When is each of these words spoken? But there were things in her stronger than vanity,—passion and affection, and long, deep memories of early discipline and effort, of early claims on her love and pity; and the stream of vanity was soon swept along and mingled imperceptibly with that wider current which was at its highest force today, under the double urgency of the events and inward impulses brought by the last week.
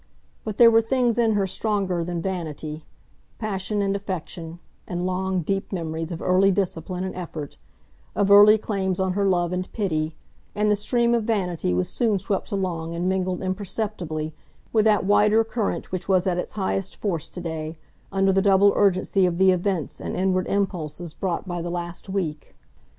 But 0.43 0.57
there 0.57 0.71
were 0.71 0.81
things 0.81 1.19
in 1.19 1.33
her 1.33 1.45
stronger 1.45 2.03
than 2.03 2.23
vanity,—passion 2.23 3.83
and 3.83 3.95
affection, 3.95 4.57
and 4.87 5.05
long, 5.05 5.41
deep 5.41 5.71
memories 5.71 6.11
of 6.11 6.23
early 6.23 6.49
discipline 6.49 7.03
and 7.03 7.13
effort, 7.13 7.59
of 8.15 8.31
early 8.31 8.57
claims 8.57 8.99
on 8.99 9.13
her 9.13 9.27
love 9.27 9.51
and 9.53 9.71
pity; 9.73 10.15
and 10.55 10.71
the 10.71 10.75
stream 10.75 11.13
of 11.13 11.25
vanity 11.25 11.71
was 11.71 11.87
soon 11.87 12.17
swept 12.17 12.51
along 12.51 12.95
and 12.95 13.07
mingled 13.07 13.43
imperceptibly 13.43 14.33
with 14.73 14.85
that 14.85 15.05
wider 15.05 15.43
current 15.43 15.91
which 15.91 16.09
was 16.09 16.25
at 16.25 16.39
its 16.39 16.53
highest 16.53 16.95
force 16.95 17.29
today, 17.29 17.77
under 18.11 18.33
the 18.33 18.41
double 18.41 18.73
urgency 18.75 19.27
of 19.27 19.37
the 19.37 19.51
events 19.51 20.01
and 20.01 20.15
inward 20.15 20.47
impulses 20.47 21.13
brought 21.13 21.47
by 21.47 21.61
the 21.61 21.69
last 21.69 22.09
week. 22.09 22.55